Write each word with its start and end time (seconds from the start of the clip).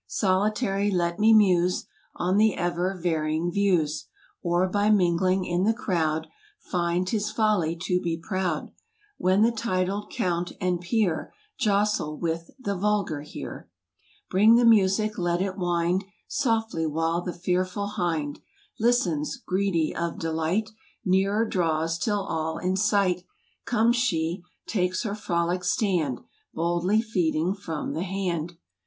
Solitary 0.07 0.89
let 0.89 1.19
me 1.19 1.31
muse 1.31 1.85
On 2.15 2.37
the 2.37 2.55
ever 2.55 2.99
varying 2.99 3.51
views; 3.51 4.07
Or 4.41 4.67
by 4.67 4.89
mingling 4.89 5.45
in 5.45 5.63
the 5.63 5.75
crowd 5.75 6.25
Find 6.57 7.07
'tis 7.07 7.29
folly 7.29 7.75
to 7.83 8.01
be 8.01 8.17
proud, 8.17 8.71
When 9.19 9.43
the 9.43 9.51
titled 9.51 10.09
Count, 10.11 10.53
and 10.59 10.81
Peer, 10.81 11.31
Jostle 11.59 12.17
with 12.17 12.49
the 12.57 12.75
vulgar 12.75 13.21
here. 13.21 13.45
r 13.53 13.59
AUSTRIA. 13.59 14.29
65 14.29 14.29
Bring 14.31 14.55
the 14.55 14.65
music, 14.65 15.17
let 15.19 15.39
it 15.39 15.55
wind 15.55 16.05
Softly 16.27 16.87
while 16.87 17.21
the 17.21 17.31
fearful 17.31 17.89
hind 17.89 18.39
Listens, 18.79 19.37
greedy 19.37 19.95
of 19.95 20.17
delight, 20.17 20.71
Nearer 21.05 21.45
draws, 21.45 21.99
till 21.99 22.23
all 22.25 22.57
in 22.57 22.75
sight 22.75 23.23
Comes 23.65 23.97
she, 23.97 24.41
takes 24.65 25.03
her 25.03 25.13
frolic 25.13 25.63
stand,, 25.63 26.21
Boldly 26.55 27.03
feeding 27.03 27.53
from 27.53 27.93
the 27.93 28.01
hand. 28.01 28.53